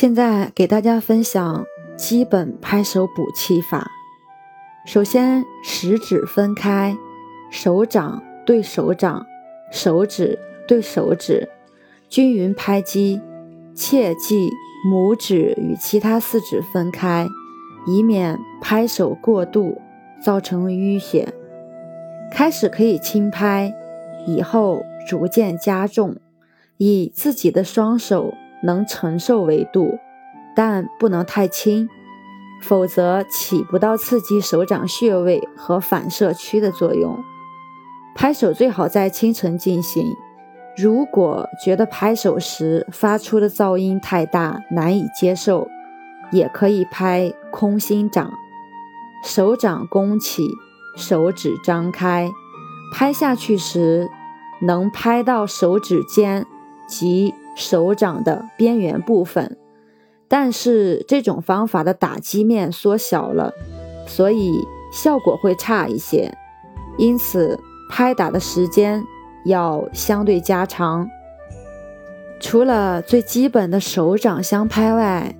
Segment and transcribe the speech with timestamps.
[0.00, 3.86] 现在给大家分享基本拍手补气法。
[4.86, 6.96] 首先，食指分开，
[7.50, 9.26] 手掌对手掌，
[9.70, 11.50] 手指对手指，
[12.08, 13.20] 均匀拍击。
[13.74, 14.48] 切记
[14.90, 17.26] 拇指与其他四指分开，
[17.86, 19.82] 以免拍手过度
[20.24, 21.28] 造成淤血。
[22.32, 23.74] 开始可以轻拍，
[24.26, 26.16] 以后逐渐加重，
[26.78, 28.32] 以自己的双手
[28.62, 29.98] 能承受为度，
[30.54, 31.88] 但不能太轻，
[32.62, 37.22] 否则起不到刺激手掌穴位和反射区的作用。
[38.14, 40.04] 拍手最好在清晨进行。
[40.76, 45.68] 如果觉得拍手时发出的噪音太大，难以接受，
[46.30, 48.30] 也可以拍空心掌，
[49.24, 50.46] 手掌弓起，
[50.96, 52.30] 手指张开，
[52.94, 54.08] 拍下去时
[54.62, 56.46] 能拍到手指尖
[56.86, 59.56] 及手掌的边缘部分，
[60.26, 63.52] 但是这种方法的打击面缩小了，
[64.08, 66.36] 所以效果会差一些，
[66.98, 69.04] 因此拍打的时间。
[69.46, 71.08] 要相对加长。
[72.40, 75.34] 除了最基本的手掌相拍外，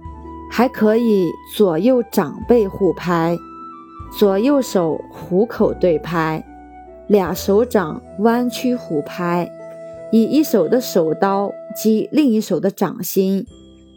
[0.51, 3.37] 还可以左右掌背互拍，
[4.19, 6.43] 左右手虎口对拍，
[7.09, 9.51] 俩手掌弯曲互拍，
[10.11, 13.47] 以一手的手刀击另一手的掌心，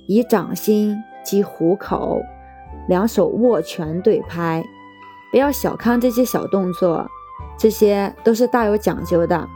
[0.07, 2.21] 以掌心击虎口，
[2.87, 4.63] 两手握拳对拍。
[5.31, 7.09] 不要小看这些小动作，
[7.57, 9.47] 这些都是大有讲究的。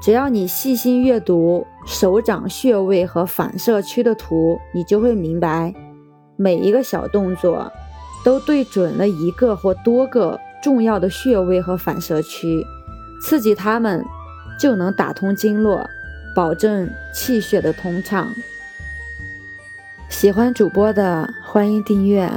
[0.00, 5.74] 只要你细心阅读手掌穴位和反射区的图，你就会明白，
[6.36, 7.72] 每一个小动作
[8.24, 12.64] 都对准了一个或多个重要的穴位和反射区，
[13.22, 14.04] 刺激它们
[14.58, 15.88] 就能打通经络，
[16.34, 18.34] 保证气血的通畅。
[20.08, 22.30] 喜欢主播的，欢迎订阅。